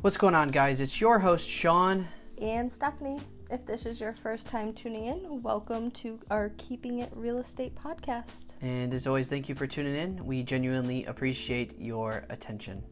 What's 0.00 0.16
going 0.16 0.36
on, 0.36 0.52
guys? 0.52 0.80
It's 0.80 1.00
your 1.00 1.18
host, 1.18 1.48
Sean. 1.50 2.06
And 2.40 2.70
Stephanie, 2.70 3.18
if 3.50 3.66
this 3.66 3.84
is 3.84 4.00
your 4.00 4.12
first 4.12 4.48
time 4.48 4.72
tuning 4.72 5.06
in, 5.06 5.42
welcome 5.42 5.90
to 5.90 6.20
our 6.30 6.52
Keeping 6.56 7.00
It 7.00 7.10
Real 7.16 7.38
Estate 7.38 7.74
podcast. 7.74 8.52
And 8.60 8.94
as 8.94 9.08
always, 9.08 9.28
thank 9.28 9.48
you 9.48 9.56
for 9.56 9.66
tuning 9.66 9.96
in. 9.96 10.24
We 10.24 10.44
genuinely 10.44 11.04
appreciate 11.04 11.80
your 11.80 12.22
attention. 12.30 12.84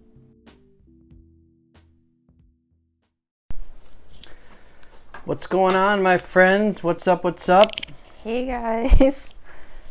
What's 5.25 5.47
going 5.47 5.77
on, 5.77 6.03
my 6.03 6.17
friends? 6.17 6.83
What's 6.83 7.07
up? 7.07 7.23
What's 7.23 7.49
up? 7.49 7.71
Hey, 8.25 8.47
guys. 8.47 9.33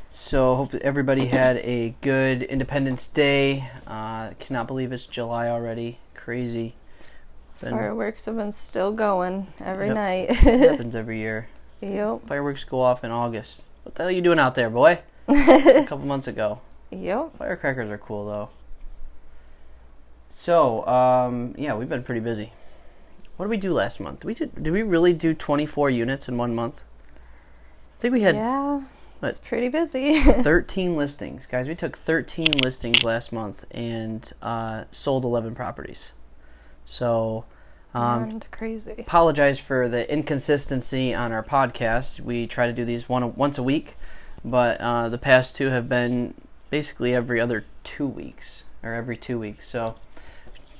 So, 0.07 0.55
hope 0.55 0.73
everybody 0.75 1.25
had 1.25 1.57
a 1.57 1.93
good 1.99 2.43
Independence 2.43 3.05
Day. 3.07 3.69
Uh, 3.85 4.29
cannot 4.39 4.65
believe 4.65 4.93
it's 4.93 5.07
July 5.07 5.49
already. 5.49 5.99
Crazy. 6.13 6.75
Been- 7.61 7.71
Fireworks 7.71 8.25
have 8.25 8.35
been 8.35 8.51
still 8.51 8.91
going 8.91 9.47
every 9.59 9.87
Yep. 9.87 9.95
night. 9.95 10.29
happens 10.35 10.95
every 10.95 11.19
year. 11.19 11.47
yep. 11.81 12.27
Fireworks 12.27 12.63
go 12.63 12.81
off 12.81 13.03
in 13.03 13.11
August. 13.11 13.63
What 13.83 13.95
the 13.95 14.03
hell 14.03 14.09
are 14.09 14.11
you 14.11 14.21
doing 14.21 14.39
out 14.39 14.55
there, 14.55 14.69
boy? 14.69 14.99
a 15.27 15.85
couple 15.87 16.05
months 16.05 16.27
ago. 16.27 16.59
Yep. 16.91 17.37
Firecrackers 17.37 17.89
are 17.89 17.97
cool 17.97 18.25
though. 18.25 18.49
So, 20.29 20.85
um, 20.87 21.55
yeah, 21.57 21.75
we've 21.75 21.89
been 21.89 22.03
pretty 22.03 22.19
busy. 22.21 22.51
What 23.37 23.45
did 23.45 23.49
we 23.51 23.57
do 23.57 23.73
last 23.73 23.99
month? 23.99 24.19
Did 24.21 24.27
we 24.27 24.33
did, 24.33 24.63
did 24.63 24.71
we 24.73 24.83
really 24.83 25.13
do 25.13 25.33
24 25.33 25.89
units 25.89 26.27
in 26.27 26.37
one 26.37 26.55
month? 26.55 26.83
I 27.95 27.99
think 28.01 28.13
we 28.13 28.21
had 28.21 28.35
yeah. 28.35 28.81
what? 29.19 29.29
It's 29.29 29.39
pretty 29.39 29.69
busy. 29.69 30.21
13 30.21 30.95
listings. 30.97 31.45
Guys, 31.45 31.67
we 31.67 31.75
took 31.75 31.95
13 31.97 32.57
listings 32.57 33.03
last 33.03 33.31
month 33.31 33.65
and 33.71 34.31
uh, 34.41 34.85
sold 34.91 35.23
11 35.23 35.55
properties. 35.55 36.11
So, 36.85 37.45
um, 37.93 38.23
and 38.23 38.51
crazy. 38.51 38.95
apologize 38.99 39.59
for 39.59 39.89
the 39.89 40.11
inconsistency 40.11 41.13
on 41.13 41.31
our 41.31 41.43
podcast. 41.43 42.19
We 42.19 42.47
try 42.47 42.67
to 42.67 42.73
do 42.73 42.85
these 42.85 43.09
one 43.09 43.35
once 43.35 43.57
a 43.57 43.63
week, 43.63 43.95
but 44.43 44.79
uh, 44.79 45.09
the 45.09 45.17
past 45.17 45.55
two 45.55 45.69
have 45.69 45.89
been 45.89 46.35
basically 46.69 47.13
every 47.13 47.39
other 47.39 47.65
two 47.83 48.07
weeks 48.07 48.65
or 48.83 48.93
every 48.93 49.17
two 49.17 49.39
weeks. 49.39 49.67
So 49.67 49.95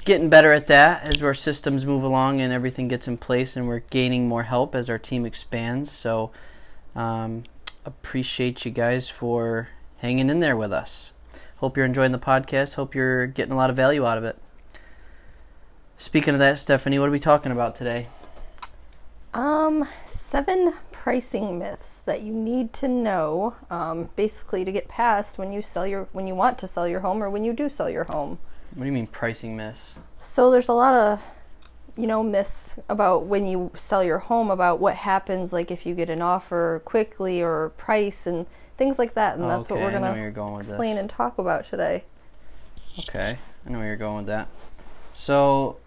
getting 0.06 0.30
better 0.30 0.52
at 0.52 0.68
that 0.68 1.10
as 1.10 1.22
our 1.24 1.34
systems 1.34 1.86
move 1.86 2.04
along 2.04 2.40
and 2.40 2.54
everything 2.54 2.88
gets 2.88 3.08
in 3.08 3.18
place, 3.18 3.58
and 3.58 3.68
we're 3.68 3.80
gaining 3.80 4.28
more 4.28 4.44
help 4.44 4.76
as 4.76 4.90
our 4.90 5.00
team 5.00 5.26
expands. 5.26 5.92
So 5.92 6.32
um, 6.96 7.44
appreciate 7.86 8.64
you 8.66 8.72
guys 8.72 9.10
for 9.10 9.70
hanging 9.98 10.30
in 10.30 10.40
there 10.40 10.56
with 10.56 10.72
us. 10.72 11.14
Hope 11.58 11.76
you're 11.76 11.86
enjoying 11.86 12.12
the 12.12 12.20
podcast. 12.20 12.76
Hope 12.76 12.94
you're 12.94 13.26
getting 13.26 13.54
a 13.54 13.58
lot 13.58 13.70
of 13.70 13.76
value 13.76 14.06
out 14.06 14.18
of 14.18 14.24
it. 14.24 14.38
Speaking 15.98 16.34
of 16.34 16.40
that, 16.40 16.58
Stephanie, 16.58 17.00
what 17.00 17.08
are 17.08 17.12
we 17.12 17.20
talking 17.20 17.52
about 17.52 17.76
today? 17.76 18.08
Um, 19.34 19.86
seven 20.06 20.74
pricing 20.92 21.60
myths 21.60 22.02
that 22.02 22.22
you 22.22 22.34
need 22.34 22.74
to 22.74 22.88
know, 22.88 23.56
um, 23.70 24.10
basically 24.16 24.64
to 24.66 24.72
get 24.72 24.88
past 24.88 25.38
when 25.38 25.52
you 25.52 25.62
sell 25.62 25.86
your 25.86 26.08
when 26.14 26.26
you 26.28 26.36
want 26.36 26.58
to 26.60 26.68
sell 26.68 26.88
your 26.88 27.02
home 27.02 27.22
or 27.24 27.30
when 27.30 27.44
you 27.44 27.54
do 27.54 27.70
sell 27.70 27.90
your 27.90 28.06
home. 28.06 28.40
What 28.74 28.84
do 28.84 28.86
you 28.88 28.92
mean 28.94 29.08
pricing 29.08 29.56
myths? 29.56 30.00
So 30.20 30.50
there's 30.52 30.68
a 30.70 30.74
lot 30.74 30.94
of 30.94 31.26
you 31.98 32.08
know 32.08 32.24
myths 32.24 32.76
about 32.90 33.26
when 33.26 33.46
you 33.48 33.72
sell 33.74 34.04
your 34.04 34.20
home 34.20 34.50
about 34.50 34.80
what 34.80 34.96
happens 34.96 35.52
like 35.54 35.70
if 35.72 35.86
you 35.86 35.96
get 35.96 36.10
an 36.10 36.22
offer 36.22 36.82
quickly 36.86 37.42
or 37.42 37.70
price 37.70 38.26
and 38.28 38.48
things 38.78 38.98
like 39.00 39.14
that 39.16 39.36
and 39.36 39.46
Oh, 39.46 39.48
that's 39.50 39.70
okay, 39.72 39.82
what 39.82 39.94
we're 39.94 40.00
going 40.00 40.12
where 40.12 40.22
you're 40.22 40.30
to 40.32 40.36
going 40.36 40.58
explain 40.58 40.96
this. 40.96 41.02
and 41.02 41.10
talk 41.10 41.38
about 41.38 41.64
today. 41.66 42.04
Okay, 43.00 43.38
I 43.66 43.70
know 43.70 43.80
where 43.80 43.88
you're 43.88 43.96
going 43.98 44.18
with 44.18 44.26
that. 44.28 44.48
So, 45.14 45.78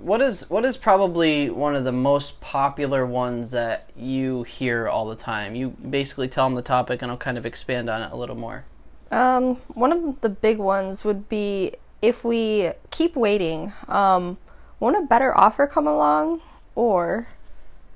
what 0.00 0.20
is 0.20 0.48
what 0.48 0.64
is 0.64 0.76
probably 0.76 1.50
one 1.50 1.74
of 1.74 1.84
the 1.84 1.92
most 1.92 2.40
popular 2.40 3.04
ones 3.04 3.50
that 3.50 3.90
you 3.96 4.42
hear 4.44 4.88
all 4.88 5.06
the 5.06 5.16
time? 5.16 5.54
You 5.54 5.70
basically 5.70 6.28
tell 6.28 6.46
them 6.46 6.54
the 6.54 6.62
topic, 6.62 7.02
and 7.02 7.10
I'll 7.10 7.18
kind 7.18 7.38
of 7.38 7.46
expand 7.46 7.90
on 7.90 8.02
it 8.02 8.12
a 8.12 8.16
little 8.16 8.36
more. 8.36 8.64
Um, 9.10 9.56
one 9.74 9.92
of 9.92 10.20
the 10.20 10.28
big 10.28 10.58
ones 10.58 11.04
would 11.04 11.28
be 11.28 11.72
if 12.02 12.24
we 12.24 12.72
keep 12.90 13.16
waiting, 13.16 13.72
um, 13.88 14.38
won't 14.80 14.96
a 14.96 15.02
better 15.02 15.36
offer 15.36 15.66
come 15.66 15.86
along 15.86 16.40
or 16.74 17.28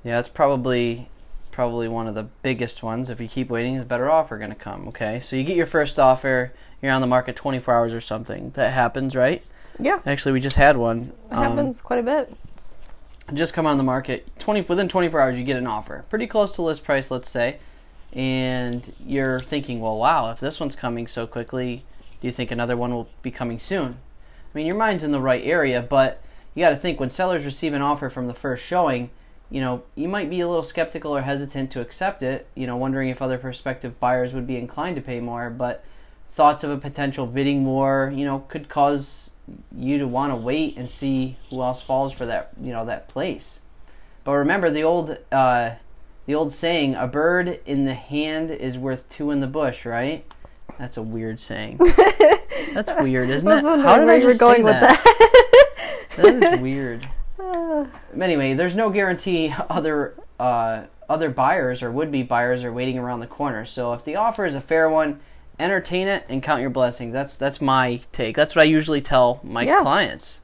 Yeah, 0.02 0.16
that's 0.16 0.28
probably 0.28 1.08
probably 1.50 1.88
one 1.88 2.06
of 2.06 2.14
the 2.14 2.28
biggest 2.42 2.82
ones. 2.82 3.10
If 3.10 3.20
you 3.20 3.28
keep 3.28 3.50
waiting, 3.50 3.74
is 3.74 3.82
a 3.82 3.86
better 3.86 4.10
offer 4.10 4.38
going 4.38 4.50
to 4.50 4.56
come. 4.56 4.88
Okay, 4.88 5.20
so 5.20 5.36
you 5.36 5.44
get 5.44 5.56
your 5.56 5.66
first 5.66 5.98
offer, 5.98 6.52
you're 6.80 6.92
on 6.92 7.00
the 7.00 7.06
market 7.06 7.36
24 7.36 7.74
hours 7.74 7.94
or 7.94 8.00
something. 8.00 8.50
That 8.50 8.72
happens, 8.72 9.14
right? 9.14 9.44
Yeah, 9.78 10.00
Actually, 10.04 10.32
we 10.32 10.40
just 10.40 10.56
had 10.56 10.76
one. 10.76 11.12
it 11.30 11.34
um, 11.34 11.42
happens 11.56 11.80
quite 11.80 11.98
a 11.98 12.02
bit. 12.02 12.32
just 13.32 13.54
come 13.54 13.66
on 13.66 13.76
the 13.76 13.82
market 13.82 14.26
20 14.38 14.62
within 14.62 14.88
24 14.88 15.20
hours 15.20 15.38
you 15.38 15.44
get 15.44 15.56
an 15.56 15.66
offer 15.66 16.04
pretty 16.10 16.26
close 16.26 16.54
to 16.56 16.62
list 16.62 16.84
price 16.84 17.10
let's 17.10 17.30
say 17.30 17.58
and 18.12 18.92
you're 19.06 19.38
thinking 19.40 19.80
well 19.80 19.96
wow 19.96 20.30
if 20.32 20.40
this 20.40 20.58
one's 20.58 20.74
coming 20.74 21.06
so 21.06 21.26
quickly 21.26 21.84
do 22.20 22.26
you 22.26 22.32
think 22.32 22.50
another 22.50 22.76
one 22.76 22.92
will 22.92 23.08
be 23.22 23.30
coming 23.30 23.58
soon 23.58 23.92
i 23.92 24.58
mean 24.58 24.66
your 24.66 24.76
mind's 24.76 25.04
in 25.04 25.12
the 25.12 25.20
right 25.20 25.44
area 25.44 25.80
but 25.80 26.20
you 26.54 26.64
got 26.64 26.70
to 26.70 26.76
think 26.76 26.98
when 26.98 27.08
sellers 27.08 27.44
receive 27.44 27.72
an 27.72 27.82
offer 27.82 28.10
from 28.10 28.26
the 28.26 28.34
first 28.34 28.64
showing 28.66 29.10
you 29.48 29.60
know 29.60 29.82
you 29.94 30.08
might 30.08 30.28
be 30.28 30.40
a 30.40 30.48
little 30.48 30.62
skeptical 30.62 31.16
or 31.16 31.22
hesitant 31.22 31.70
to 31.70 31.80
accept 31.80 32.22
it 32.22 32.48
you 32.56 32.66
know 32.66 32.76
wondering 32.76 33.08
if 33.08 33.22
other 33.22 33.38
prospective 33.38 34.00
buyers 34.00 34.34
would 34.34 34.46
be 34.46 34.56
inclined 34.56 34.96
to 34.96 35.02
pay 35.02 35.20
more 35.20 35.48
but 35.50 35.84
thoughts 36.30 36.62
of 36.62 36.70
a 36.70 36.76
potential 36.76 37.26
bidding 37.26 37.64
war 37.66 38.12
you 38.14 38.24
know 38.24 38.44
could 38.48 38.68
cause 38.68 39.30
you 39.76 39.98
to 39.98 40.06
want 40.06 40.32
to 40.32 40.36
wait 40.36 40.76
and 40.76 40.88
see 40.88 41.36
who 41.50 41.60
else 41.62 41.82
falls 41.82 42.12
for 42.12 42.26
that 42.26 42.50
you 42.60 42.72
know 42.72 42.84
that 42.84 43.08
place. 43.08 43.60
But 44.24 44.32
remember 44.32 44.70
the 44.70 44.82
old 44.82 45.18
uh, 45.32 45.72
the 46.26 46.34
old 46.34 46.52
saying 46.52 46.94
a 46.94 47.06
bird 47.06 47.60
in 47.66 47.84
the 47.84 47.94
hand 47.94 48.50
is 48.50 48.78
worth 48.78 49.08
two 49.08 49.30
in 49.30 49.40
the 49.40 49.46
bush 49.46 49.84
right? 49.84 50.24
That's 50.78 50.96
a 50.96 51.02
weird 51.02 51.40
saying. 51.40 51.78
That's 52.72 52.92
weird 53.00 53.28
isn't 53.30 53.50
it? 53.50 53.62
how 53.64 53.98
did 53.98 54.08
i 54.08 54.20
just 54.20 54.40
going 54.40 54.62
with 54.62 54.78
that? 54.78 55.02
that. 56.16 56.54
Is 56.54 56.60
weird. 56.60 57.08
Uh, 57.40 57.86
anyway, 58.20 58.52
there's 58.52 58.76
no 58.76 58.90
guarantee 58.90 59.50
other 59.70 60.14
uh, 60.38 60.82
other 61.08 61.30
buyers 61.30 61.82
or 61.82 61.90
would 61.90 62.12
be 62.12 62.22
buyers 62.22 62.64
are 62.64 62.72
waiting 62.72 62.98
around 62.98 63.20
the 63.20 63.26
corner. 63.26 63.64
So 63.64 63.94
if 63.94 64.04
the 64.04 64.14
offer 64.16 64.44
is 64.44 64.54
a 64.54 64.60
fair 64.60 64.90
one, 64.90 65.20
entertain 65.60 66.08
it 66.08 66.24
and 66.28 66.42
count 66.42 66.60
your 66.60 66.70
blessings. 66.70 67.12
That's 67.12 67.36
that's 67.36 67.60
my 67.60 68.00
take. 68.12 68.34
That's 68.36 68.54
what 68.56 68.62
I 68.62 68.66
usually 68.66 69.00
tell 69.00 69.40
my 69.42 69.62
Yeah. 69.62 69.80
clients. 69.82 70.40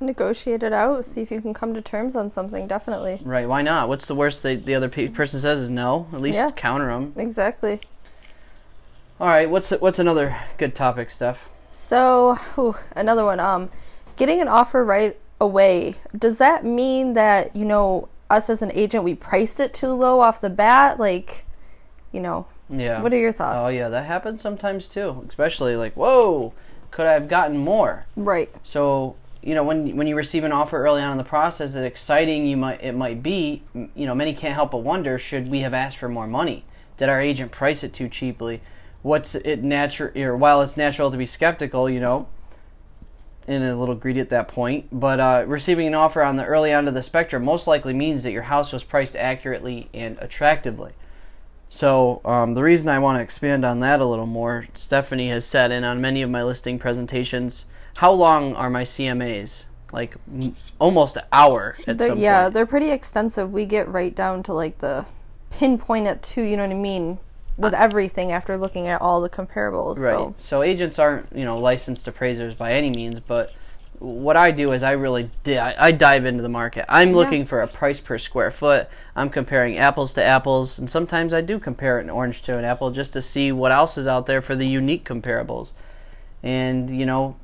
negotiate 0.00 0.64
it 0.64 0.72
out, 0.72 1.04
see 1.04 1.22
if 1.22 1.30
you 1.30 1.40
can 1.40 1.54
come 1.54 1.72
to 1.74 1.80
terms 1.80 2.16
on 2.16 2.28
something, 2.28 2.66
definitely. 2.66 3.20
Right? 3.24 3.48
Why 3.48 3.62
not? 3.62 3.88
What's 3.88 4.08
the 4.08 4.16
worst 4.16 4.42
the, 4.42 4.56
the 4.56 4.74
other 4.74 4.88
pe- 4.88 5.06
person 5.06 5.38
says 5.38 5.60
is 5.60 5.70
no? 5.70 6.08
At 6.12 6.20
least 6.20 6.38
Yeah. 6.38 6.50
counter 6.50 6.86
them. 6.88 7.12
Exactly. 7.16 7.80
All 9.20 9.28
right. 9.28 9.48
What's 9.48 9.70
what's 9.70 10.00
another 10.00 10.36
good 10.58 10.74
topic, 10.74 11.10
Steph? 11.10 11.48
So, 11.70 12.34
whew, 12.54 12.74
another 12.96 13.24
one. 13.24 13.38
Um, 13.38 13.70
getting 14.16 14.40
an 14.40 14.48
offer 14.48 14.84
right 14.84 15.16
away. 15.40 15.94
Does 16.18 16.38
that 16.38 16.64
mean 16.64 17.12
that 17.14 17.54
you 17.54 17.64
know 17.64 18.08
us 18.28 18.50
as 18.50 18.60
an 18.62 18.72
agent 18.74 19.04
we 19.04 19.14
priced 19.14 19.60
it 19.60 19.72
too 19.72 19.88
low 19.92 20.18
off 20.20 20.40
the 20.40 20.50
bat? 20.50 20.98
Like, 20.98 21.44
you 22.12 22.20
know, 22.20 22.46
Yeah. 22.70 23.02
what 23.02 23.12
are 23.12 23.18
your 23.18 23.32
thoughts? 23.32 23.58
Oh 23.60 23.68
yeah, 23.68 23.88
that 23.88 24.06
happens 24.06 24.42
sometimes 24.42 24.86
too. 24.86 25.24
Especially 25.28 25.76
like, 25.76 25.94
whoa, 25.94 26.52
could 26.90 27.06
I 27.06 27.14
have 27.14 27.28
gotten 27.28 27.56
more? 27.56 28.06
Right. 28.16 28.50
So 28.62 29.16
you 29.42 29.54
know 29.56 29.64
when 29.64 29.96
when 29.96 30.06
you 30.06 30.14
receive 30.14 30.44
an 30.44 30.52
offer 30.52 30.84
early 30.84 31.02
on 31.02 31.12
in 31.12 31.18
the 31.18 31.24
process, 31.24 31.74
as 31.74 31.82
exciting 31.82 32.46
you 32.46 32.56
might 32.56 32.82
it 32.82 32.92
might 32.92 33.22
be, 33.22 33.62
you 33.74 34.06
know 34.06 34.14
many 34.14 34.34
can't 34.34 34.54
help 34.54 34.70
but 34.70 34.78
wonder: 34.78 35.18
should 35.18 35.50
we 35.50 35.60
have 35.60 35.74
asked 35.74 35.96
for 35.98 36.08
more 36.08 36.26
money? 36.26 36.64
Did 36.98 37.08
our 37.08 37.20
agent 37.20 37.50
price 37.50 37.82
it 37.82 37.92
too 37.92 38.08
cheaply? 38.08 38.60
What's 39.02 39.34
it 39.34 39.64
natural? 39.64 40.16
Or 40.16 40.36
while 40.36 40.62
it's 40.62 40.76
natural 40.76 41.10
to 41.10 41.16
be 41.16 41.26
skeptical, 41.26 41.90
you 41.90 41.98
know, 41.98 42.28
and 43.48 43.64
a 43.64 43.74
little 43.74 43.96
greedy 43.96 44.20
at 44.20 44.28
that 44.28 44.46
point, 44.46 44.86
but 44.92 45.18
uh, 45.18 45.44
receiving 45.48 45.88
an 45.88 45.94
offer 45.94 46.22
on 46.22 46.36
the 46.36 46.44
early 46.44 46.70
end 46.70 46.86
of 46.86 46.94
the 46.94 47.02
spectrum 47.02 47.44
most 47.44 47.66
likely 47.66 47.92
means 47.92 48.22
that 48.22 48.30
your 48.30 48.42
house 48.42 48.72
was 48.72 48.84
priced 48.84 49.16
accurately 49.16 49.88
and 49.92 50.16
attractively. 50.20 50.92
So 51.74 52.20
um, 52.26 52.52
the 52.52 52.62
reason 52.62 52.90
I 52.90 52.98
want 52.98 53.16
to 53.18 53.22
expand 53.22 53.64
on 53.64 53.80
that 53.80 53.98
a 53.98 54.04
little 54.04 54.26
more, 54.26 54.66
Stephanie 54.74 55.28
has 55.28 55.46
said, 55.46 55.70
and 55.72 55.86
on 55.86 56.02
many 56.02 56.20
of 56.20 56.28
my 56.28 56.42
listing 56.42 56.78
presentations, 56.78 57.64
how 57.96 58.12
long 58.12 58.54
are 58.54 58.68
my 58.68 58.82
CMAs? 58.82 59.64
Like 59.90 60.16
m- 60.30 60.54
almost 60.78 61.16
an 61.16 61.22
hour 61.32 61.76
at 61.86 61.96
They're- 61.96 62.08
some 62.08 62.18
yeah, 62.18 62.42
point. 62.42 62.54
they're 62.54 62.66
pretty 62.66 62.90
extensive. 62.90 63.50
We 63.50 63.64
get 63.64 63.88
right 63.88 64.14
down 64.14 64.42
to 64.44 64.52
like 64.52 64.78
the 64.78 65.06
pinpoint 65.50 66.06
it 66.08 66.22
to, 66.24 66.42
you 66.42 66.58
know 66.58 66.64
what 66.66 66.72
I 66.76 66.78
mean, 66.78 67.18
with 67.56 67.72
everything 67.72 68.32
after 68.32 68.58
looking 68.58 68.86
at 68.86 69.00
all 69.00 69.22
the 69.22 69.30
comparables. 69.30 69.96
Right. 69.98 70.12
So, 70.12 70.34
So. 70.36 70.62
agents 70.62 70.98
aren't, 70.98 71.34
you 71.34 71.46
know, 71.46 71.54
licensed 71.54 72.06
appraisers 72.06 72.52
by 72.52 72.72
any 72.74 72.90
means, 72.90 73.18
but 73.18 73.50
what 73.98 74.36
I 74.36 74.50
do 74.50 74.72
is 74.72 74.82
I 74.82 74.92
really 74.92 75.30
di- 75.44 75.58
I, 75.58 75.92
dive 75.92 76.24
into 76.24 76.42
the 76.42 76.48
market. 76.48 76.84
I'm 76.88 77.12
looking 77.12 77.44
for 77.44 77.60
a 77.60 77.68
price 77.68 78.00
per 78.00 78.18
square 78.18 78.50
foot. 78.50 78.88
I'm 79.14 79.30
comparing 79.30 79.78
apples 79.78 80.14
to 80.14 80.24
apples, 80.24 80.78
and 80.78 80.90
sometimes 80.90 81.32
I 81.32 81.40
do 81.40 81.58
compare 81.58 81.98
an 81.98 82.10
orange 82.10 82.42
to 82.42 82.58
an 82.58 82.64
apple 82.64 82.90
just 82.90 83.12
to 83.12 83.22
see 83.22 83.52
what 83.52 83.70
else 83.70 83.96
is 83.96 84.08
out 84.08 84.26
there 84.26 84.42
for 84.42 84.56
the 84.56 84.66
unique 84.66 85.04
comparables. 85.04 85.72
And 86.42 86.90
you 86.90 87.06
know, 87.06 87.36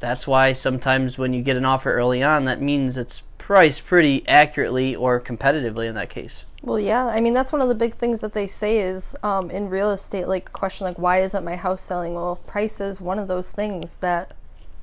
that's 0.00 0.26
why 0.26 0.52
sometimes 0.52 1.16
when 1.16 1.32
you 1.32 1.42
get 1.42 1.56
an 1.56 1.64
offer 1.64 1.94
early 1.94 2.22
on, 2.22 2.44
that 2.44 2.60
means 2.60 2.98
it's 2.98 3.22
priced 3.38 3.86
pretty 3.86 4.26
accurately 4.28 4.94
or 4.94 5.20
competitively 5.20 5.88
in 5.88 5.94
that 5.94 6.10
case. 6.10 6.44
Well, 6.62 6.78
yeah. 6.78 7.06
I 7.06 7.20
mean, 7.20 7.32
that's 7.32 7.52
one 7.52 7.60
of 7.60 7.68
the 7.68 7.74
big 7.74 7.94
things 7.94 8.20
that 8.20 8.34
they 8.34 8.46
say 8.46 8.78
is 8.78 9.16
um, 9.22 9.50
in 9.50 9.68
real 9.68 9.90
estate, 9.90 10.28
like 10.28 10.52
question 10.52 10.84
like, 10.84 10.98
why 10.98 11.20
isn't 11.20 11.44
my 11.44 11.56
house 11.56 11.82
selling? 11.82 12.14
Well, 12.14 12.36
price 12.36 12.80
is 12.80 13.00
one 13.00 13.18
of 13.18 13.26
those 13.26 13.50
things 13.50 13.98
that 13.98 14.32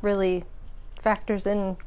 really 0.02 0.44
factors 1.00 1.48
in 1.48 1.78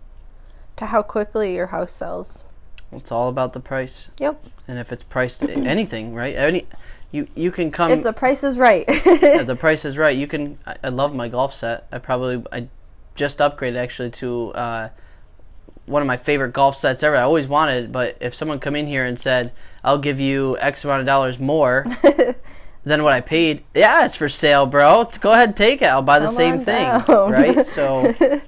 to 0.76 0.86
how 0.86 1.02
quickly 1.02 1.54
your 1.54 1.68
house 1.68 1.92
sells. 1.92 2.44
It's 2.90 3.12
all 3.12 3.28
about 3.28 3.52
the 3.52 3.60
price. 3.60 4.10
Yep. 4.18 4.44
And 4.68 4.78
if 4.78 4.92
it's 4.92 5.02
priced 5.02 5.42
anything, 5.48 6.14
right? 6.14 6.34
Any 6.34 6.66
you 7.10 7.28
you 7.34 7.50
can 7.50 7.70
come 7.70 7.90
If 7.90 8.02
the 8.02 8.12
price 8.12 8.42
is 8.42 8.58
right. 8.58 8.84
if 8.88 9.46
the 9.46 9.56
price 9.60 9.84
is 9.84 9.96
right. 9.98 10.16
You 10.16 10.26
can. 10.26 10.58
I, 10.66 10.76
I 10.84 10.88
love 10.88 11.14
my 11.14 11.28
golf 11.28 11.54
set. 11.54 11.86
I 11.92 11.98
probably 11.98 12.42
I 12.52 12.68
just 13.14 13.38
upgraded 13.38 13.76
actually 13.76 14.10
to 14.10 14.50
uh, 14.54 14.88
one 15.86 16.00
of 16.00 16.06
my 16.08 16.16
favorite 16.16 16.52
golf 16.52 16.76
sets 16.76 17.02
ever. 17.02 17.16
I 17.16 17.22
always 17.22 17.46
wanted, 17.46 17.92
but 17.92 18.16
if 18.20 18.34
someone 18.34 18.58
come 18.60 18.74
in 18.76 18.86
here 18.86 19.04
and 19.04 19.18
said, 19.18 19.52
"I'll 19.84 19.98
give 19.98 20.18
you 20.20 20.56
X 20.58 20.84
amount 20.84 21.00
of 21.00 21.06
dollars 21.06 21.38
more," 21.38 21.84
than 22.84 23.02
what 23.02 23.12
I 23.12 23.20
paid. 23.20 23.62
Yeah, 23.74 24.04
it's 24.06 24.16
for 24.16 24.28
sale, 24.28 24.64
bro. 24.66 25.04
Go 25.20 25.32
ahead 25.32 25.48
and 25.50 25.56
take 25.56 25.82
it. 25.82 25.86
I'll 25.86 26.02
buy 26.02 26.18
the 26.18 26.26
Come 26.26 26.34
same 26.34 26.58
thing, 26.58 26.82
down. 26.84 27.30
right? 27.30 27.66
So, 27.66 28.14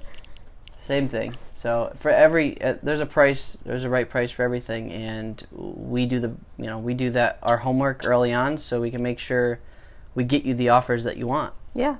same 0.85 1.07
thing. 1.07 1.35
So 1.53 1.91
for 1.97 2.11
every, 2.11 2.61
uh, 2.61 2.75
there's 2.83 3.01
a 3.01 3.05
price. 3.05 3.57
There's 3.65 3.83
a 3.83 3.89
right 3.89 4.07
price 4.07 4.31
for 4.31 4.43
everything, 4.43 4.91
and 4.91 5.45
we 5.51 6.05
do 6.05 6.19
the, 6.19 6.35
you 6.57 6.65
know, 6.65 6.77
we 6.77 6.93
do 6.93 7.09
that 7.11 7.39
our 7.41 7.57
homework 7.57 8.05
early 8.05 8.31
on, 8.33 8.57
so 8.57 8.81
we 8.81 8.91
can 8.91 9.01
make 9.01 9.19
sure 9.19 9.59
we 10.13 10.23
get 10.23 10.45
you 10.45 10.53
the 10.53 10.69
offers 10.69 11.03
that 11.03 11.17
you 11.17 11.27
want. 11.27 11.53
Yeah. 11.73 11.97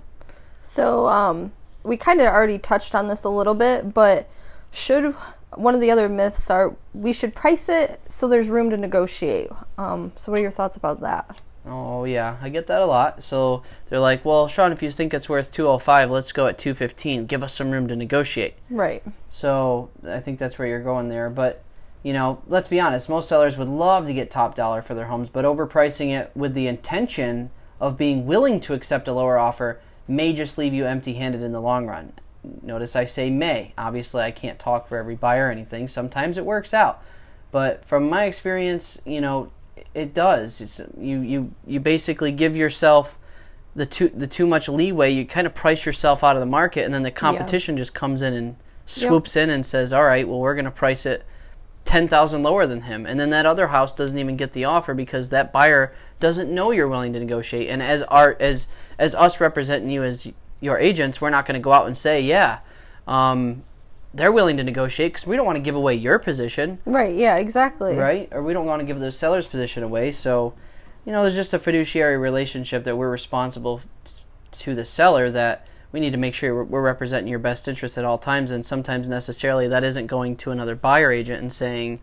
So 0.62 1.08
um, 1.08 1.52
we 1.84 1.98
kind 1.98 2.22
of 2.22 2.28
already 2.28 2.58
touched 2.58 2.96
on 2.96 3.08
this 3.08 3.24
a 3.24 3.30
little 3.30 3.56
bit, 3.56 3.94
but 3.94 4.30
should 4.72 5.16
one 5.54 5.74
of 5.74 5.82
the 5.82 5.90
other 5.90 6.10
myths 6.10 6.50
are 6.50 6.76
we 6.94 7.14
should 7.14 7.34
price 7.34 7.70
it 7.70 8.02
so 8.10 8.28
there's 8.28 8.50
room 8.50 8.70
to 8.70 8.78
negotiate. 8.78 9.50
Um, 9.78 10.12
so 10.16 10.32
what 10.32 10.40
are 10.40 10.42
your 10.42 10.52
thoughts 10.52 10.76
about 10.76 11.02
that? 11.02 11.42
Oh 11.68 12.04
yeah, 12.04 12.38
I 12.42 12.50
get 12.50 12.68
that 12.68 12.82
a 12.82 12.86
lot. 12.86 13.24
So 13.24 13.64
they're 13.90 14.00
like, 14.00 14.24
"Well, 14.24 14.48
Sean, 14.48 14.72
if 14.72 14.84
you 14.84 14.92
think 14.92 15.14
it's 15.14 15.28
worth 15.28 15.52
205, 15.52 16.12
let's 16.12 16.32
go 16.32 16.48
at 16.48 16.58
215. 16.58 17.26
Give 17.26 17.42
us 17.42 17.54
some 17.54 17.72
room 17.72 17.88
to 17.88 17.96
negotiate." 17.96 18.54
Right. 18.70 19.04
So 19.30 19.90
I 20.08 20.20
think 20.20 20.38
that's 20.38 20.60
where 20.60 20.68
you're 20.68 20.84
going 20.84 21.10
there. 21.10 21.30
But 21.30 21.64
you 22.04 22.14
know, 22.14 22.44
let's 22.48 22.68
be 22.68 22.80
honest. 22.80 23.10
Most 23.10 23.28
sellers 23.28 23.58
would 23.58 23.68
love 23.68 24.06
to 24.06 24.14
get 24.14 24.30
top 24.30 24.54
dollar 24.54 24.84
for 24.84 24.94
their 24.94 25.06
homes, 25.06 25.30
but 25.30 25.44
overpricing 25.44 26.10
it 26.10 26.30
with 26.36 26.54
the 26.54 26.68
intention 26.68 27.50
of 27.80 27.98
being 27.98 28.28
willing 28.28 28.60
to 28.62 28.74
accept 28.74 29.08
a 29.08 29.14
lower 29.14 29.38
offer 29.40 29.80
may 30.08 30.34
just 30.34 30.58
leave 30.60 30.74
you 30.74 30.86
empty-handed 30.86 31.42
in 31.42 31.52
the 31.52 31.60
long 31.60 31.88
run. 31.88 32.14
Notice 32.62 32.96
I 32.96 33.06
say 33.06 33.32
may. 33.32 33.74
Obviously, 33.76 34.22
I 34.22 34.30
can't 34.30 34.60
talk 34.60 34.88
for 34.88 34.98
every 34.98 35.16
buyer 35.16 35.48
or 35.48 35.52
anything. 35.52 35.88
Sometimes 35.88 36.38
it 36.38 36.46
works 36.46 36.76
out, 36.76 37.04
but 37.52 37.84
from 37.84 38.08
my 38.08 38.26
experience, 38.26 39.02
you 39.04 39.20
know, 39.20 39.52
it 39.94 40.14
does. 40.14 40.62
It's 40.62 40.82
you 40.98 41.20
you 41.22 41.52
you 41.66 41.80
basically 41.80 42.32
give 42.32 42.56
yourself 42.56 43.18
the 43.76 43.86
too 43.86 44.10
the 44.10 44.28
too 44.28 44.48
much 44.48 44.70
leeway. 44.70 45.12
You 45.12 45.26
kind 45.26 45.46
of 45.46 45.54
price 45.54 45.86
yourself 45.86 46.24
out 46.24 46.36
of 46.36 46.40
the 46.40 46.46
market, 46.46 46.86
and 46.86 46.94
then 46.94 47.04
the 47.04 47.12
competition 47.12 47.78
just 47.78 47.94
comes 47.94 48.22
in 48.22 48.34
and 48.34 48.56
swoops 48.86 49.36
in 49.36 49.50
and 49.50 49.66
says, 49.66 49.92
"All 49.94 50.06
right, 50.06 50.28
well, 50.28 50.40
we're 50.40 50.56
going 50.56 50.66
to 50.66 50.72
price 50.72 51.06
it 51.06 51.26
ten 51.84 52.08
thousand 52.08 52.44
lower 52.44 52.66
than 52.66 52.82
him," 52.82 53.06
and 53.06 53.20
then 53.20 53.30
that 53.32 53.46
other 53.46 53.68
house 53.68 53.94
doesn't 53.94 54.18
even 54.18 54.38
get 54.38 54.54
the 54.54 54.66
offer 54.66 54.94
because 54.94 55.30
that 55.30 55.52
buyer 55.52 55.94
doesn't 56.20 56.54
know 56.54 56.72
you're 56.72 56.88
willing 56.88 57.14
to 57.14 57.20
negotiate. 57.20 57.70
And 57.70 57.84
as 57.84 58.04
our 58.04 58.38
as 58.40 58.70
as 58.98 59.14
us 59.16 59.42
representing 59.42 59.90
you 59.90 60.04
as 60.04 60.32
your 60.62 60.78
agents, 60.78 61.20
we're 61.20 61.30
not 61.30 61.46
going 61.46 61.60
to 61.60 61.64
go 61.64 61.74
out 61.74 61.88
and 61.88 61.98
say, 61.98 62.22
"Yeah." 62.22 62.60
Um, 63.08 63.64
they're 64.16 64.32
willing 64.32 64.56
to 64.58 64.64
negotiate 64.64 65.12
because 65.12 65.28
we 65.28 65.36
don't 65.36 65.46
want 65.46 65.58
to 65.58 65.62
give 65.62 65.76
away 65.76 65.94
your 65.94 66.18
position 66.18 66.80
Right. 66.86 67.16
Yeah. 67.16 67.36
Exactly. 67.36 67.96
right? 67.96 68.30
Or 68.32 68.42
we 68.42 68.54
don't 68.54 68.66
want 68.66 68.80
to 68.80 68.86
give 68.86 69.00
the 69.00 69.12
seller's 69.12 69.46
position 69.46 69.84
away. 69.84 70.12
So, 70.12 70.54
you 71.06 71.12
know, 71.12 71.22
there's 71.22 71.36
just 71.36 71.54
a 71.54 71.60
fiduciary 71.60 72.18
relationship 72.18 72.86
that 72.86 72.98
we're 72.98 73.12
responsible 73.12 73.82
to 74.54 74.74
the 74.74 74.86
seller 74.86 75.30
that 75.32 75.68
we 75.92 76.00
need 76.00 76.12
to 76.12 76.18
make 76.18 76.34
sure 76.34 76.64
we're, 76.64 76.82
representing 76.82 77.28
your 77.28 77.40
best 77.40 77.68
interest 77.68 77.98
at 77.98 78.06
all 78.06 78.18
times. 78.18 78.52
And 78.52 78.66
sometimes 78.66 79.08
necessarily 79.08 79.68
that 79.68 79.84
isn't 79.84 80.08
going 80.08 80.38
to 80.38 80.52
another 80.52 80.76
buyer 80.76 81.12
agent 81.12 81.42
and 81.42 81.52
saying, 81.52 82.00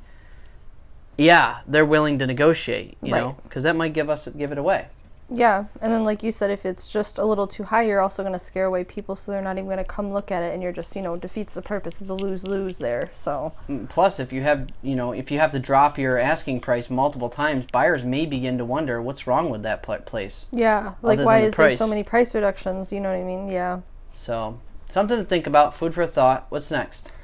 yeah, 1.19 1.61
they're 1.67 1.87
willing 1.87 2.19
to 2.19 2.27
negotiate, 2.27 2.97
you 3.03 3.11
know, 3.11 3.37
because 3.45 3.63
that 3.65 3.77
might 3.77 3.93
give 3.93 4.09
us 4.09 4.29
give 4.29 4.53
it 4.53 4.59
away. 4.59 4.89
Yeah. 5.35 5.65
And 5.81 5.93
then, 5.93 6.05
like 6.05 6.23
you 6.23 6.33
said, 6.33 6.51
if 6.51 6.67
it's 6.67 6.93
just 6.93 7.19
a 7.19 7.25
little 7.25 7.47
too 7.47 7.65
high, 7.65 7.83
you're 7.83 8.01
also 8.01 8.23
going 8.23 8.35
to 8.35 8.39
scare 8.39 8.67
away 8.67 8.85
people, 8.85 9.17
so 9.17 9.33
they're 9.33 9.43
not 9.43 9.57
even 9.57 9.67
going 9.67 9.79
to 9.79 9.85
come 9.85 10.13
look 10.13 10.31
at 10.31 10.43
it, 10.43 10.53
and 10.53 10.63
you're 10.63 10.73
just, 10.73 10.95
you 10.95 11.03
know, 11.03 11.17
defeats 11.17 11.55
the 11.55 11.63
purpose. 11.63 12.01
It's 12.01 12.11
a 12.11 12.15
lose 12.15 12.47
lose 12.47 12.79
there. 12.79 13.09
So. 13.13 13.55
Mm, 13.69 13.89
Plus, 13.89 14.21
if 14.21 14.33
you 14.33 14.43
have, 14.43 14.69
you 14.83 14.95
know, 14.95 15.13
if 15.13 15.31
you 15.31 15.39
have 15.39 15.53
to 15.53 15.59
drop 15.59 15.99
your 15.99 16.19
asking 16.19 16.61
price 16.61 16.91
multiple 16.91 17.31
times, 17.31 17.67
buyers 17.73 18.05
may 18.05 18.27
begin 18.27 18.59
to 18.59 18.65
wonder 18.65 19.01
what's 19.01 19.27
wrong 19.27 19.51
with 19.51 19.63
that 19.63 19.83
place. 19.83 20.47
Yeah. 20.53 20.95
Like, 21.03 21.21
why 21.21 21.41
the 21.41 21.47
is 21.47 21.57
there 21.57 21.71
so 21.71 21.87
many 21.87 22.03
price 22.03 22.35
reductions? 22.35 22.93
You 22.93 23.01
know 23.01 23.11
what 23.11 23.19
I 23.19 23.25
mean? 23.25 23.49
Yeah. 23.49 23.81
So, 24.13 24.61
something 24.89 25.17
to 25.19 25.25
think 25.25 25.47
about. 25.47 25.75
Food 25.75 25.95
for 25.95 26.07
thought. 26.07 26.47
What's 26.51 26.71
next? 26.71 27.15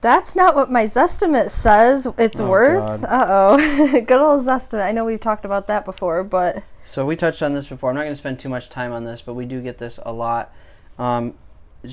That's 0.00 0.36
not 0.36 0.54
what 0.54 0.70
my 0.70 0.84
Zestimate 0.84 1.50
says 1.50 2.06
it's 2.18 2.38
Oh, 2.38 2.48
worth. 2.48 3.02
Uh 3.04 3.26
oh. 3.28 4.00
Good 4.06 4.20
old 4.20 4.42
Zestimate. 4.42 4.84
I 4.84 4.92
know 4.92 5.04
we've 5.04 5.18
talked 5.18 5.44
about 5.44 5.66
that 5.66 5.84
before, 5.84 6.22
but 6.22 6.62
So 6.84 7.04
we 7.04 7.16
touched 7.16 7.42
on 7.42 7.52
this 7.54 7.66
before. 7.66 7.90
I'm 7.90 7.96
not 7.96 8.02
going 8.02 8.12
to 8.12 8.16
spend 8.16 8.38
too 8.38 8.48
much 8.48 8.70
time 8.70 8.92
on 8.92 9.04
this, 9.04 9.22
but 9.22 9.34
we 9.34 9.44
do 9.44 9.60
get 9.60 9.78
this 9.78 9.98
a 10.06 10.12
lot. 10.12 10.52
Um, 10.98 11.34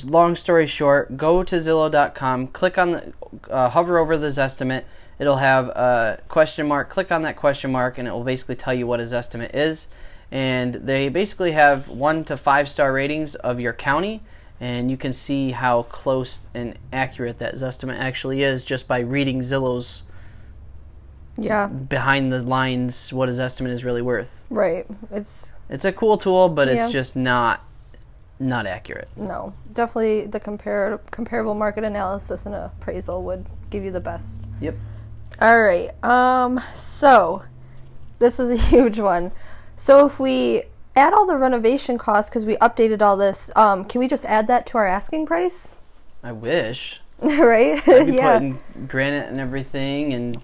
long 0.05 0.35
story 0.35 0.67
short, 0.67 1.17
go 1.17 1.43
to 1.43 1.55
Zillow.com, 1.55 2.47
click 2.47 2.77
on 2.77 2.91
the, 2.91 3.13
uh, 3.49 3.69
hover 3.69 3.97
over 3.97 4.17
the 4.17 4.27
Zestimate. 4.27 4.83
It'll 5.17 5.37
have 5.37 5.69
a 5.69 6.21
question 6.27 6.67
mark. 6.67 6.89
Click 6.89 7.11
on 7.11 7.21
that 7.23 7.35
question 7.37 7.71
mark, 7.71 7.97
and 7.97 8.07
it 8.07 8.13
will 8.13 8.23
basically 8.23 8.55
tell 8.55 8.73
you 8.73 8.85
what 8.85 8.99
a 8.99 9.03
Zestimate 9.03 9.51
is. 9.53 9.87
And 10.31 10.75
they 10.75 11.07
basically 11.09 11.53
have 11.53 11.87
one 11.87 12.23
to 12.25 12.35
five 12.37 12.67
star 12.67 12.91
ratings 12.91 13.35
of 13.35 13.59
your 13.59 13.73
county, 13.73 14.21
and 14.59 14.89
you 14.89 14.97
can 14.97 15.11
see 15.13 15.51
how 15.51 15.83
close 15.83 16.47
and 16.53 16.77
accurate 16.93 17.37
that 17.39 17.55
Zestimate 17.55 17.97
actually 17.99 18.43
is 18.43 18.63
just 18.65 18.87
by 18.87 18.99
reading 18.99 19.41
Zillow's 19.41 20.03
yeah, 21.37 21.67
behind 21.67 22.31
the 22.31 22.41
lines 22.43 23.11
what 23.11 23.27
his 23.27 23.39
estimate 23.39 23.73
is 23.73 23.83
really 23.83 24.01
worth. 24.01 24.43
right. 24.49 24.85
It's 25.11 25.53
It's 25.69 25.83
a 25.83 25.91
cool 25.91 26.17
tool, 26.17 26.47
but 26.49 26.67
it's 26.69 26.77
Yeah. 26.77 26.89
just 26.91 27.15
not 27.15 27.61
not 28.37 28.65
accurate. 28.67 29.07
no, 29.15 29.53
definitely 29.73 30.25
the 30.27 30.39
compar- 30.41 30.99
comparable 31.11 31.55
market 31.55 31.83
analysis 31.85 32.45
and 32.45 32.53
appraisal 32.53 33.23
would 33.23 33.45
give 33.69 33.83
you 33.83 33.91
the 33.91 33.99
best. 34.01 34.45
Yep. 34.61 34.75
All 35.41 35.61
right. 35.61 35.89
Um 36.03 36.61
so 36.73 37.43
this 38.19 38.39
is 38.39 38.51
a 38.51 38.55
huge 38.69 38.99
one. 38.99 39.31
So 39.77 40.05
if 40.05 40.19
we 40.19 40.63
add 40.95 41.13
all 41.13 41.25
the 41.25 41.37
renovation 41.37 41.97
costs 41.97 42.29
cuz 42.29 42.45
we 42.45 42.57
updated 42.57 43.01
all 43.01 43.17
this, 43.17 43.51
um 43.55 43.85
can 43.85 43.99
we 43.99 44.07
just 44.07 44.25
add 44.25 44.47
that 44.47 44.65
to 44.67 44.77
our 44.77 44.87
asking 44.87 45.25
price? 45.25 45.81
I 46.23 46.31
wish. 46.31 47.01
right? 47.21 47.87
I'd 47.87 48.07
be 48.07 48.13
yeah. 48.13 48.33
putting 48.33 48.59
granite 48.87 49.29
and 49.29 49.39
everything 49.39 50.13
and 50.13 50.41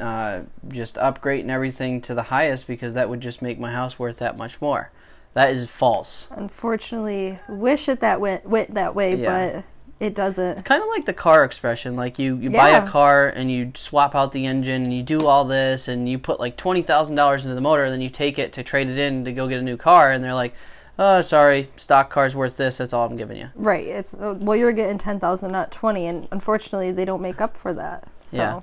uh, 0.00 0.40
just 0.68 0.94
upgrading 0.96 1.50
everything 1.50 2.00
to 2.02 2.14
the 2.14 2.24
highest 2.24 2.66
because 2.66 2.94
that 2.94 3.08
would 3.08 3.20
just 3.20 3.42
make 3.42 3.58
my 3.58 3.72
house 3.72 3.98
worth 3.98 4.18
that 4.18 4.36
much 4.36 4.60
more. 4.60 4.90
That 5.34 5.50
is 5.50 5.66
false. 5.68 6.28
Unfortunately, 6.30 7.38
wish 7.48 7.88
it 7.88 8.00
that 8.00 8.20
went 8.20 8.46
went 8.46 8.74
that 8.74 8.94
way, 8.94 9.16
Yeah. 9.16 9.52
but 9.54 9.64
it 10.00 10.14
doesn't. 10.14 10.58
It's 10.58 10.62
kind 10.62 10.82
of 10.82 10.88
like 10.88 11.06
the 11.06 11.12
car 11.12 11.44
expression. 11.44 11.96
Like 11.96 12.18
you, 12.18 12.36
you 12.36 12.50
buy 12.50 12.70
a 12.70 12.86
car 12.86 13.28
and 13.28 13.50
you 13.50 13.72
swap 13.74 14.14
out 14.14 14.32
the 14.32 14.46
engine 14.46 14.84
and 14.84 14.94
you 14.94 15.02
do 15.02 15.26
all 15.26 15.44
this 15.44 15.88
and 15.88 16.08
you 16.08 16.18
put 16.18 16.38
like 16.38 16.56
twenty 16.56 16.82
thousand 16.82 17.16
dollars 17.16 17.44
into 17.44 17.54
the 17.54 17.60
motor 17.60 17.84
and 17.84 17.92
then 17.92 18.00
you 18.00 18.10
take 18.10 18.38
it 18.38 18.52
to 18.54 18.62
trade 18.62 18.88
it 18.88 18.98
in 18.98 19.24
to 19.24 19.32
go 19.32 19.48
get 19.48 19.58
a 19.58 19.62
new 19.62 19.76
car 19.76 20.12
and 20.12 20.22
they're 20.22 20.34
like, 20.34 20.54
"Oh, 20.98 21.20
sorry, 21.20 21.68
stock 21.76 22.10
car's 22.10 22.36
worth 22.36 22.56
this. 22.56 22.78
That's 22.78 22.92
all 22.92 23.08
I'm 23.08 23.16
giving 23.16 23.38
you." 23.38 23.50
Right. 23.56 23.86
It's 23.86 24.14
uh, 24.14 24.36
well, 24.38 24.56
you're 24.56 24.72
getting 24.72 24.98
ten 24.98 25.18
thousand, 25.18 25.50
not 25.50 25.72
twenty, 25.72 26.06
and 26.06 26.28
unfortunately, 26.30 26.92
they 26.92 27.04
don't 27.04 27.22
make 27.22 27.40
up 27.40 27.56
for 27.56 27.74
that. 27.74 28.08
So, 28.20 28.62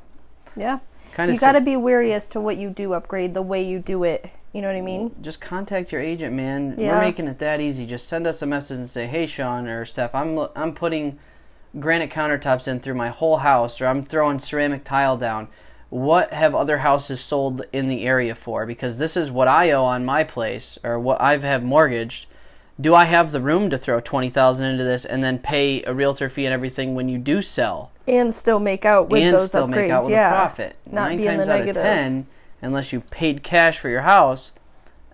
yeah, 0.56 0.80
Kind 1.16 1.32
you 1.32 1.40
got 1.40 1.54
to 1.54 1.62
be 1.62 1.78
wary 1.78 2.12
as 2.12 2.28
to 2.28 2.42
what 2.42 2.58
you 2.58 2.70
do 2.70 2.92
upgrade, 2.94 3.34
the 3.34 3.42
way 3.42 3.64
you 3.64 3.80
do 3.80 4.04
it. 4.04 4.32
You 4.52 4.62
know 4.62 4.68
what 4.68 4.76
I 4.76 4.82
mean? 4.82 5.16
just 5.22 5.40
contact 5.40 5.94
your 5.94 6.02
agent, 6.02 6.34
man. 6.34 6.76
Yeah. 6.78 6.92
We're 6.98 7.06
making 7.06 7.28
it 7.28 7.40
that 7.40 7.62
easy. 7.62 7.86
Just 7.86 8.10
send 8.10 8.28
us 8.28 8.42
a 8.42 8.46
message 8.46 8.78
and 8.80 8.88
say, 8.88 9.08
"Hey, 9.08 9.26
Sean 9.26 9.66
or 9.66 9.86
Steph, 9.86 10.14
I'm 10.14 10.38
I'm 10.58 10.74
putting 10.74 11.18
granite 11.80 12.10
countertops 12.10 12.68
in 12.68 12.82
through 12.82 12.96
my 12.96 13.08
whole 13.08 13.38
house, 13.38 13.80
or 13.80 13.88
I'm 13.88 14.02
throwing 14.04 14.40
ceramic 14.40 14.84
tile 14.84 15.16
down. 15.16 15.48
What 15.90 16.34
have 16.34 16.54
other 16.54 16.80
houses 16.80 17.22
sold 17.22 17.62
in 17.72 17.88
the 17.88 18.06
area 18.06 18.36
for? 18.36 18.66
Because 18.66 18.98
this 18.98 19.16
is 19.16 19.32
what 19.32 19.48
I 19.48 19.72
owe 19.72 19.86
on 19.86 20.04
my 20.04 20.26
place, 20.26 20.78
or 20.84 21.00
what 21.00 21.22
I've 21.22 21.44
have 21.44 21.64
mortgaged. 21.64 22.26
Do 22.80 22.94
I 22.94 23.06
have 23.06 23.32
the 23.32 23.40
room 23.42 23.70
to 23.70 23.78
throw 23.78 24.00
twenty 24.02 24.30
thousand 24.30 24.66
into 24.68 24.84
this 24.84 25.06
and 25.06 25.24
then 25.24 25.40
pay 25.40 25.82
a 25.84 25.94
realtor 25.94 26.30
fee 26.30 26.46
and 26.46 26.54
everything 26.54 26.94
when 26.94 27.08
you 27.08 27.18
do 27.18 27.42
sell, 27.42 27.92
And 28.08 28.34
still 28.34 28.60
make 28.60 28.84
out 28.86 29.10
with 29.10 29.22
and 29.24 29.34
those 29.34 29.48
still 29.48 29.68
upgrades. 29.68 29.70
make 29.72 29.92
out 29.92 30.04
with 30.04 30.12
yeah, 30.12 30.32
a 30.32 30.36
profit? 30.36 30.76
not 30.86 31.10
Nine 31.10 31.18
be 31.18 31.26
in 31.28 31.36
times 31.36 31.46
the 31.48 31.54
out 31.54 31.60
negative. 31.60 31.78
of 31.78 31.84
ten, 31.84 32.28
unless 32.62 32.92
you 32.92 33.00
paid 33.00 33.44
cash 33.44 33.80
for 33.80 33.88
your 33.88 34.02
house, 34.02 34.52